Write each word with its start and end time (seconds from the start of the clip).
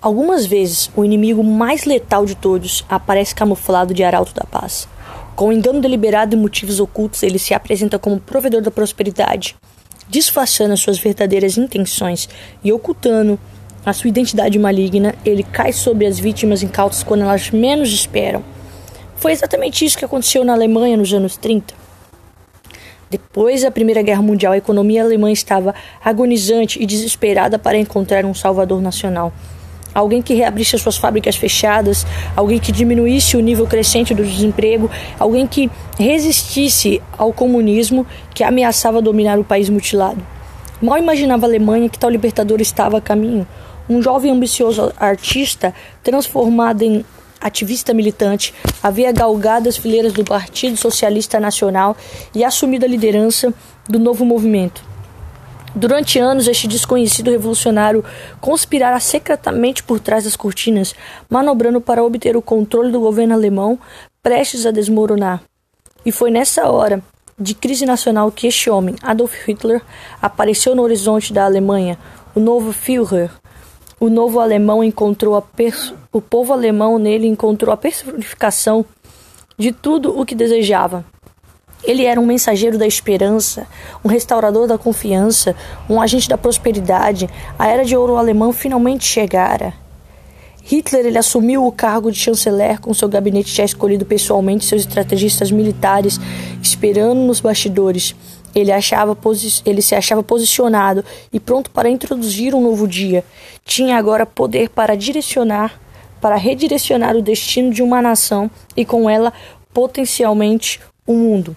Algumas 0.00 0.46
vezes, 0.46 0.90
o 0.94 1.04
inimigo 1.04 1.42
mais 1.42 1.84
letal 1.84 2.24
de 2.24 2.36
todos 2.36 2.84
aparece 2.88 3.34
camuflado 3.34 3.92
de 3.92 4.04
arauto 4.04 4.32
da 4.32 4.44
paz. 4.44 4.88
Com 5.34 5.52
engano 5.52 5.80
deliberado 5.80 6.36
e 6.36 6.38
motivos 6.38 6.78
ocultos, 6.78 7.22
ele 7.24 7.38
se 7.38 7.52
apresenta 7.52 7.98
como 7.98 8.20
provedor 8.20 8.62
da 8.62 8.70
prosperidade, 8.70 9.56
disfarçando 10.08 10.72
as 10.72 10.80
suas 10.80 10.98
verdadeiras 10.98 11.58
intenções 11.58 12.28
e 12.62 12.72
ocultando 12.72 13.38
a 13.84 13.92
sua 13.92 14.08
identidade 14.08 14.58
maligna, 14.58 15.14
ele 15.24 15.42
cai 15.42 15.72
sobre 15.72 16.06
as 16.06 16.18
vítimas 16.18 16.62
incautas 16.62 17.02
quando 17.02 17.22
elas 17.22 17.50
menos 17.50 17.92
esperam. 17.92 18.44
Foi 19.16 19.32
exatamente 19.32 19.84
isso 19.84 19.98
que 19.98 20.04
aconteceu 20.04 20.44
na 20.44 20.52
Alemanha 20.52 20.96
nos 20.96 21.12
anos 21.12 21.36
30. 21.36 21.74
Depois 23.10 23.62
da 23.62 23.70
Primeira 23.70 24.02
Guerra 24.02 24.22
Mundial, 24.22 24.52
a 24.52 24.58
economia 24.58 25.02
alemã 25.02 25.32
estava 25.32 25.74
agonizante 26.04 26.80
e 26.80 26.86
desesperada 26.86 27.58
para 27.58 27.78
encontrar 27.78 28.24
um 28.24 28.34
salvador 28.34 28.82
nacional. 28.82 29.32
Alguém 29.98 30.22
que 30.22 30.32
reabrisse 30.32 30.76
as 30.76 30.82
suas 30.82 30.96
fábricas 30.96 31.34
fechadas, 31.34 32.06
alguém 32.36 32.60
que 32.60 32.70
diminuísse 32.70 33.36
o 33.36 33.40
nível 33.40 33.66
crescente 33.66 34.14
do 34.14 34.22
desemprego, 34.22 34.88
alguém 35.18 35.44
que 35.44 35.68
resistisse 35.98 37.02
ao 37.18 37.32
comunismo 37.32 38.06
que 38.32 38.44
ameaçava 38.44 39.02
dominar 39.02 39.40
o 39.40 39.44
país 39.44 39.68
mutilado. 39.68 40.24
Mal 40.80 40.98
imaginava 40.98 41.46
a 41.46 41.48
Alemanha 41.48 41.88
que 41.88 41.98
tal 41.98 42.10
libertador 42.10 42.60
estava 42.60 42.98
a 42.98 43.00
caminho. 43.00 43.44
Um 43.90 44.00
jovem 44.00 44.30
ambicioso 44.30 44.92
artista, 44.96 45.74
transformado 46.00 46.82
em 46.82 47.04
ativista 47.40 47.92
militante, 47.92 48.54
havia 48.80 49.10
galgado 49.10 49.68
as 49.68 49.76
fileiras 49.76 50.12
do 50.12 50.22
Partido 50.22 50.76
Socialista 50.76 51.40
Nacional 51.40 51.96
e 52.32 52.44
assumido 52.44 52.84
a 52.84 52.88
liderança 52.88 53.52
do 53.88 53.98
novo 53.98 54.24
movimento. 54.24 54.80
Durante 55.78 56.18
anos, 56.18 56.48
este 56.48 56.66
desconhecido 56.66 57.30
revolucionário 57.30 58.04
conspirara 58.40 58.98
secretamente 58.98 59.80
por 59.80 60.00
trás 60.00 60.24
das 60.24 60.34
cortinas, 60.34 60.92
manobrando 61.30 61.80
para 61.80 62.02
obter 62.02 62.36
o 62.36 62.42
controle 62.42 62.90
do 62.90 62.98
governo 62.98 63.32
alemão 63.32 63.78
prestes 64.20 64.66
a 64.66 64.72
desmoronar. 64.72 65.40
E 66.04 66.10
foi 66.10 66.32
nessa 66.32 66.68
hora 66.68 67.00
de 67.38 67.54
crise 67.54 67.86
nacional 67.86 68.32
que 68.32 68.48
este 68.48 68.68
homem, 68.68 68.96
Adolf 69.00 69.32
Hitler, 69.46 69.80
apareceu 70.20 70.74
no 70.74 70.82
horizonte 70.82 71.32
da 71.32 71.44
Alemanha, 71.44 71.96
o 72.34 72.40
novo 72.40 72.72
Führer, 72.72 73.30
o 74.00 74.08
novo 74.08 74.40
alemão 74.40 74.82
encontrou 74.82 75.36
a 75.36 75.42
o 76.12 76.20
povo 76.20 76.52
alemão 76.52 76.98
nele 76.98 77.28
encontrou 77.28 77.72
a 77.72 77.76
personificação 77.76 78.84
de 79.56 79.70
tudo 79.70 80.18
o 80.18 80.26
que 80.26 80.34
desejava. 80.34 81.04
Ele 81.84 82.04
era 82.04 82.20
um 82.20 82.26
mensageiro 82.26 82.76
da 82.76 82.86
esperança, 82.86 83.66
um 84.04 84.08
restaurador 84.08 84.66
da 84.66 84.76
confiança, 84.76 85.54
um 85.88 86.00
agente 86.00 86.28
da 86.28 86.36
prosperidade. 86.36 87.28
A 87.58 87.68
era 87.68 87.84
de 87.84 87.96
ouro 87.96 88.16
alemão 88.16 88.52
finalmente 88.52 89.04
chegara. 89.04 89.72
Hitler 90.70 91.06
ele 91.06 91.16
assumiu 91.16 91.66
o 91.66 91.72
cargo 91.72 92.12
de 92.12 92.18
chanceler 92.18 92.78
com 92.78 92.92
seu 92.92 93.08
gabinete 93.08 93.54
já 93.54 93.64
escolhido 93.64 94.04
pessoalmente, 94.04 94.66
seus 94.66 94.82
estrategistas 94.82 95.50
militares 95.50 96.20
esperando 96.62 97.20
nos 97.20 97.40
bastidores. 97.40 98.14
Ele, 98.54 98.70
achava 98.70 99.16
ele 99.64 99.80
se 99.80 99.94
achava 99.94 100.22
posicionado 100.22 101.02
e 101.32 101.40
pronto 101.40 101.70
para 101.70 101.88
introduzir 101.88 102.54
um 102.54 102.60
novo 102.60 102.86
dia. 102.86 103.24
Tinha 103.64 103.96
agora 103.96 104.26
poder 104.26 104.68
para 104.68 104.94
direcionar, 104.94 105.80
para 106.20 106.36
redirecionar 106.36 107.16
o 107.16 107.22
destino 107.22 107.72
de 107.72 107.82
uma 107.82 108.02
nação 108.02 108.50
e 108.76 108.84
com 108.84 109.08
ela 109.08 109.32
potencialmente 109.72 110.80
o 111.06 111.14
mundo. 111.14 111.56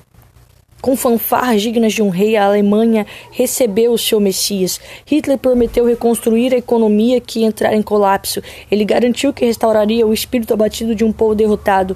Com 0.82 0.96
fanfarras 0.96 1.62
dignas 1.62 1.94
de 1.94 2.02
um 2.02 2.10
rei, 2.10 2.36
a 2.36 2.46
Alemanha 2.46 3.06
recebeu 3.30 3.94
o 3.94 3.98
seu 4.00 4.20
Messias. 4.20 4.82
Hitler 5.06 5.38
prometeu 5.38 5.86
reconstruir 5.86 6.56
a 6.56 6.58
economia 6.58 7.22
que 7.22 7.44
entrara 7.44 7.76
em 7.76 7.84
colapso. 7.84 8.42
Ele 8.70 8.84
garantiu 8.84 9.32
que 9.32 9.46
restauraria 9.46 10.08
o 10.08 10.12
espírito 10.12 10.56
abatido 10.56 10.96
de 10.96 11.06
um 11.06 11.12
povo 11.12 11.36
derrotado. 11.36 11.96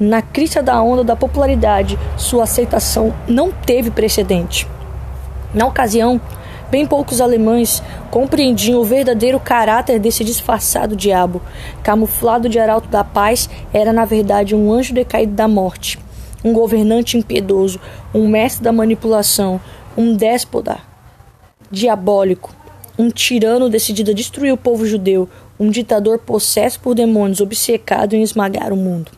Na 0.00 0.20
crista 0.20 0.60
da 0.60 0.82
onda 0.82 1.04
da 1.04 1.14
popularidade, 1.14 1.96
sua 2.16 2.42
aceitação 2.42 3.14
não 3.28 3.52
teve 3.52 3.92
precedente. 3.92 4.66
Na 5.54 5.66
ocasião, 5.66 6.20
bem 6.68 6.84
poucos 6.84 7.20
alemães 7.20 7.80
compreendiam 8.10 8.80
o 8.80 8.84
verdadeiro 8.84 9.38
caráter 9.38 10.00
desse 10.00 10.24
disfarçado 10.24 10.96
diabo. 10.96 11.40
Camuflado 11.84 12.48
de 12.48 12.58
arauto 12.58 12.88
da 12.88 13.04
paz, 13.04 13.48
era 13.72 13.92
na 13.92 14.04
verdade 14.04 14.56
um 14.56 14.72
anjo 14.72 14.92
decaído 14.92 15.34
da 15.34 15.46
morte, 15.46 16.00
um 16.44 16.52
governante 16.52 17.16
impiedoso, 17.16 17.80
um 18.14 18.28
mestre 18.28 18.62
da 18.62 18.72
manipulação, 18.72 19.60
um 19.96 20.14
déspota 20.14 20.78
diabólico, 21.70 22.54
um 22.98 23.10
tirano 23.10 23.68
decidido 23.70 24.10
a 24.10 24.14
destruir 24.14 24.52
o 24.52 24.56
povo 24.56 24.86
judeu, 24.86 25.28
um 25.58 25.70
ditador 25.70 26.18
possesso 26.18 26.78
por 26.80 26.94
demônios 26.94 27.40
obcecado 27.40 28.14
em 28.14 28.22
esmagar 28.22 28.72
o 28.72 28.76
mundo. 28.76 29.10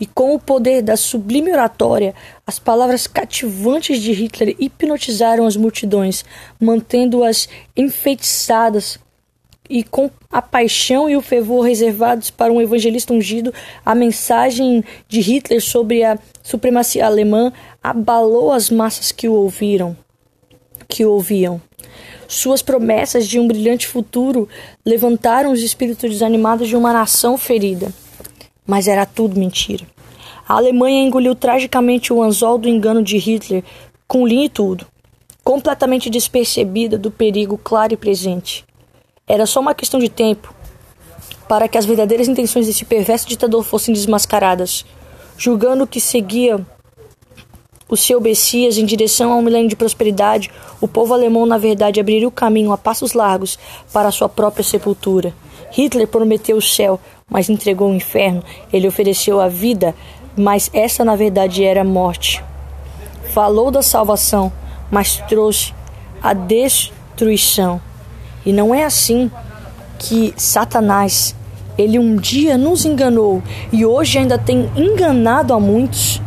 E 0.00 0.06
com 0.06 0.32
o 0.32 0.38
poder 0.38 0.80
da 0.80 0.96
sublime 0.96 1.50
oratória, 1.50 2.14
as 2.46 2.58
palavras 2.58 3.08
cativantes 3.08 4.00
de 4.00 4.12
Hitler 4.12 4.54
hipnotizaram 4.58 5.44
as 5.44 5.56
multidões, 5.56 6.24
mantendo-as 6.60 7.48
enfeitiçadas. 7.76 9.00
E 9.68 9.82
com 9.82 10.10
a 10.30 10.40
paixão 10.40 11.10
e 11.10 11.16
o 11.16 11.20
fervor 11.20 11.64
reservados 11.64 12.30
para 12.30 12.52
um 12.52 12.60
evangelista 12.60 13.12
ungido, 13.12 13.52
a 13.84 13.94
mensagem 13.94 14.82
de 15.06 15.20
Hitler 15.20 15.60
sobre 15.60 16.02
a 16.02 16.18
supremacia 16.42 17.04
alemã 17.04 17.52
abalou 17.82 18.52
as 18.52 18.70
massas 18.70 19.12
que 19.12 19.28
o 19.28 19.34
ouviram, 19.34 19.96
que 20.88 21.04
o 21.04 21.12
ouviam. 21.12 21.60
Suas 22.26 22.62
promessas 22.62 23.26
de 23.26 23.38
um 23.38 23.46
brilhante 23.46 23.86
futuro 23.86 24.48
levantaram 24.84 25.52
os 25.52 25.62
espíritos 25.62 26.10
desanimados 26.10 26.68
de 26.68 26.76
uma 26.76 26.92
nação 26.92 27.36
ferida 27.36 27.92
mas 28.68 28.86
era 28.86 29.06
tudo 29.06 29.40
mentira. 29.40 29.86
A 30.46 30.54
Alemanha 30.54 31.02
engoliu 31.02 31.34
tragicamente 31.34 32.12
o 32.12 32.22
anzol 32.22 32.58
do 32.58 32.68
engano 32.68 33.02
de 33.02 33.16
Hitler, 33.16 33.64
com 34.06 34.26
linha 34.26 34.44
e 34.44 34.50
tudo, 34.50 34.86
completamente 35.42 36.10
despercebida 36.10 36.98
do 36.98 37.10
perigo 37.10 37.56
claro 37.56 37.94
e 37.94 37.96
presente. 37.96 38.67
Era 39.28 39.46
só 39.46 39.60
uma 39.60 39.74
questão 39.74 40.00
de 40.00 40.08
tempo 40.08 40.54
para 41.48 41.68
que 41.68 41.78
as 41.78 41.86
verdadeiras 41.86 42.28
intenções 42.28 42.66
desse 42.66 42.84
perverso 42.84 43.28
ditador 43.28 43.62
fossem 43.62 43.94
desmascaradas, 43.94 44.84
julgando 45.36 45.86
que 45.86 46.00
seguia 46.00 46.64
o 47.88 47.96
seu 47.96 48.20
Messias 48.20 48.76
em 48.76 48.84
direção 48.84 49.32
a 49.32 49.36
um 49.36 49.42
milênio 49.42 49.68
de 49.68 49.76
prosperidade, 49.76 50.50
o 50.78 50.86
povo 50.86 51.14
alemão, 51.14 51.46
na 51.46 51.56
verdade, 51.56 51.98
abriria 51.98 52.28
o 52.28 52.32
caminho 52.32 52.70
a 52.70 52.76
passos 52.76 53.14
largos 53.14 53.58
para 53.92 54.08
a 54.08 54.12
sua 54.12 54.28
própria 54.28 54.62
sepultura. 54.62 55.32
Hitler 55.70 56.06
prometeu 56.06 56.58
o 56.58 56.62
céu, 56.62 57.00
mas 57.28 57.48
entregou 57.48 57.90
o 57.90 57.94
inferno. 57.94 58.44
Ele 58.70 58.86
ofereceu 58.86 59.40
a 59.40 59.48
vida, 59.48 59.94
mas 60.36 60.70
essa 60.74 61.02
na 61.02 61.16
verdade 61.16 61.64
era 61.64 61.80
a 61.80 61.84
morte. 61.84 62.44
Falou 63.32 63.70
da 63.70 63.82
salvação, 63.82 64.52
mas 64.90 65.16
trouxe 65.28 65.72
a 66.22 66.34
destruição. 66.34 67.80
E 68.48 68.52
não 68.52 68.74
é 68.74 68.82
assim 68.82 69.30
que 69.98 70.32
Satanás, 70.34 71.36
ele 71.76 71.98
um 71.98 72.16
dia 72.16 72.56
nos 72.56 72.86
enganou 72.86 73.42
e 73.70 73.84
hoje 73.84 74.16
ainda 74.16 74.38
tem 74.38 74.70
enganado 74.74 75.52
a 75.52 75.60
muitos. 75.60 76.18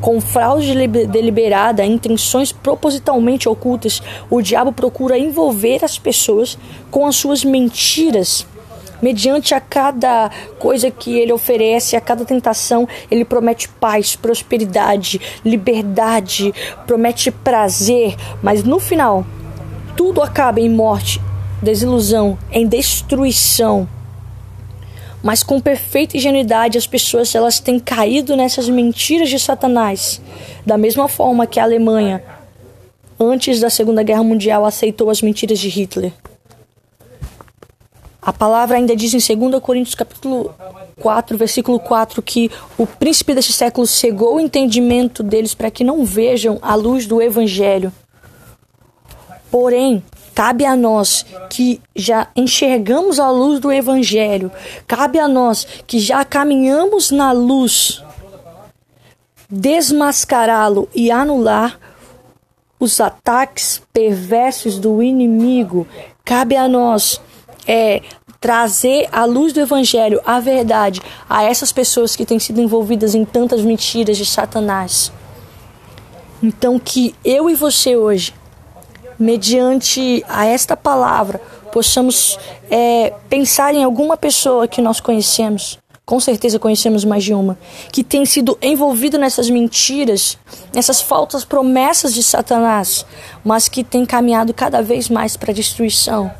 Com 0.00 0.20
fraude 0.20 0.74
deliberada, 1.06 1.84
intenções 1.84 2.50
propositalmente 2.50 3.48
ocultas, 3.48 4.02
o 4.28 4.42
diabo 4.42 4.72
procura 4.72 5.16
envolver 5.16 5.84
as 5.84 5.96
pessoas 5.96 6.58
com 6.90 7.06
as 7.06 7.14
suas 7.14 7.44
mentiras 7.44 8.44
Mediante 9.00 9.54
a 9.54 9.60
cada 9.60 10.28
coisa 10.58 10.90
que 10.90 11.16
ele 11.16 11.32
oferece, 11.32 11.94
a 11.94 12.00
cada 12.00 12.24
tentação, 12.24 12.88
ele 13.08 13.24
promete 13.24 13.68
paz, 13.68 14.16
prosperidade, 14.16 15.20
liberdade, 15.44 16.52
promete 16.84 17.30
prazer, 17.30 18.16
mas 18.42 18.64
no 18.64 18.80
final, 18.80 19.24
tudo 19.96 20.20
acaba 20.20 20.60
em 20.60 20.68
morte, 20.68 21.20
desilusão, 21.62 22.38
em 22.50 22.66
destruição. 22.66 23.88
Mas 25.22 25.42
com 25.42 25.60
perfeita 25.60 26.16
ingenuidade, 26.16 26.78
as 26.78 26.86
pessoas 26.86 27.34
elas 27.34 27.58
têm 27.58 27.78
caído 27.78 28.36
nessas 28.36 28.68
mentiras 28.68 29.28
de 29.28 29.38
Satanás, 29.38 30.20
da 30.64 30.78
mesma 30.78 31.08
forma 31.08 31.46
que 31.46 31.58
a 31.58 31.64
Alemanha, 31.64 32.22
antes 33.18 33.60
da 33.60 33.68
Segunda 33.68 34.02
Guerra 34.02 34.22
Mundial, 34.22 34.64
aceitou 34.64 35.10
as 35.10 35.20
mentiras 35.20 35.58
de 35.58 35.68
Hitler. 35.68 36.12
A 38.22 38.32
palavra 38.32 38.76
ainda 38.76 38.94
diz 38.94 39.14
em 39.14 39.36
2 39.36 39.62
Coríntios 39.62 39.94
capítulo 39.94 40.54
4, 41.00 41.36
versículo 41.36 41.80
4, 41.80 42.20
que 42.22 42.50
o 42.76 42.86
príncipe 42.86 43.34
deste 43.34 43.52
século 43.52 43.86
cegou 43.86 44.36
o 44.36 44.40
entendimento 44.40 45.22
deles 45.22 45.54
para 45.54 45.70
que 45.70 45.82
não 45.82 46.04
vejam 46.04 46.58
a 46.60 46.74
luz 46.74 47.06
do 47.06 47.22
evangelho. 47.22 47.92
Porém, 49.50 50.02
cabe 50.38 50.64
a 50.64 50.76
nós 50.76 51.26
que 51.50 51.82
já 51.96 52.28
enxergamos 52.36 53.18
a 53.18 53.28
luz 53.28 53.58
do 53.58 53.72
evangelho, 53.72 54.52
cabe 54.86 55.18
a 55.18 55.26
nós 55.26 55.66
que 55.84 55.98
já 55.98 56.24
caminhamos 56.24 57.10
na 57.10 57.32
luz, 57.32 58.00
desmascará-lo 59.50 60.88
e 60.94 61.10
anular 61.10 61.76
os 62.78 63.00
ataques 63.00 63.82
perversos 63.92 64.78
do 64.78 65.02
inimigo. 65.02 65.88
Cabe 66.24 66.54
a 66.54 66.68
nós 66.68 67.20
é, 67.66 68.00
trazer 68.40 69.08
a 69.10 69.24
luz 69.24 69.52
do 69.52 69.58
Evangelho, 69.60 70.20
a 70.24 70.38
verdade, 70.38 71.02
a 71.28 71.42
essas 71.42 71.72
pessoas 71.72 72.14
que 72.14 72.24
têm 72.24 72.38
sido 72.38 72.60
envolvidas 72.60 73.12
em 73.12 73.24
tantas 73.24 73.60
mentiras 73.62 74.16
de 74.16 74.24
Satanás. 74.24 75.10
Então, 76.40 76.78
que 76.78 77.12
eu 77.24 77.50
e 77.50 77.56
você 77.56 77.96
hoje, 77.96 78.32
mediante 79.18 80.24
a 80.28 80.46
esta 80.46 80.76
palavra, 80.76 81.40
possamos 81.72 82.38
é, 82.70 83.12
pensar 83.28 83.74
em 83.74 83.84
alguma 83.84 84.16
pessoa 84.16 84.68
que 84.68 84.80
nós 84.80 85.00
conhecemos, 85.00 85.78
com 86.04 86.18
certeza 86.18 86.58
conhecemos 86.58 87.04
mais 87.04 87.22
de 87.22 87.34
uma, 87.34 87.58
que 87.92 88.02
tem 88.02 88.24
sido 88.24 88.56
envolvido 88.62 89.18
nessas 89.18 89.50
mentiras, 89.50 90.38
nessas 90.72 91.00
falsas 91.00 91.44
promessas 91.44 92.14
de 92.14 92.22
Satanás, 92.22 93.04
mas 93.44 93.68
que 93.68 93.84
tem 93.84 94.06
caminhado 94.06 94.54
cada 94.54 94.82
vez 94.82 95.08
mais 95.08 95.36
para 95.36 95.50
a 95.50 95.54
destruição. 95.54 96.30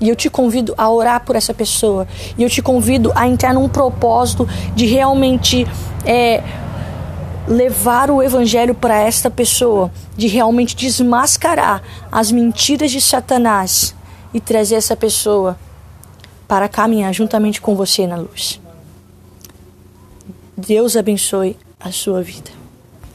E 0.00 0.08
eu 0.08 0.16
te 0.16 0.28
convido 0.28 0.74
a 0.76 0.90
orar 0.90 1.24
por 1.24 1.36
essa 1.36 1.54
pessoa. 1.54 2.06
E 2.36 2.42
eu 2.42 2.50
te 2.50 2.60
convido 2.60 3.12
a 3.14 3.26
entrar 3.26 3.54
num 3.54 3.68
propósito 3.68 4.46
de 4.74 4.84
realmente 4.86 5.66
é, 6.04 6.42
levar 7.46 8.10
o 8.10 8.22
evangelho 8.22 8.74
para 8.74 8.98
esta 8.98 9.30
pessoa, 9.30 9.90
de 10.16 10.26
realmente 10.26 10.74
desmascarar 10.74 11.82
as 12.10 12.30
mentiras 12.32 12.90
de 12.90 13.00
Satanás 13.00 13.94
e 14.34 14.40
trazer 14.40 14.74
essa 14.74 14.96
pessoa 14.96 15.58
para 16.48 16.68
caminhar 16.68 17.12
juntamente 17.12 17.60
com 17.60 17.74
você 17.74 18.06
na 18.06 18.16
luz. 18.16 18.60
Deus 20.56 20.96
abençoe 20.96 21.56
a 21.78 21.92
sua 21.92 22.22
vida. 22.22 22.65